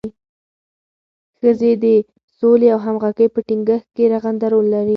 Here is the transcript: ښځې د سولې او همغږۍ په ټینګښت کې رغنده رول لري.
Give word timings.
ښځې 1.37 1.71
د 1.83 1.85
سولې 2.37 2.67
او 2.73 2.79
همغږۍ 2.85 3.27
په 3.33 3.39
ټینګښت 3.47 3.87
کې 3.95 4.11
رغنده 4.13 4.47
رول 4.53 4.67
لري. 4.73 4.89